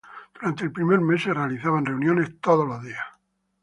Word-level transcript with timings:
Durante 0.33 0.63
el 0.63 0.71
primer 0.71 0.99
mes 0.99 1.21
se 1.21 1.31
realizaban 1.31 1.85
reuniones 1.85 2.41
todos 2.41 2.67
los 2.67 2.81
días. 2.81 3.05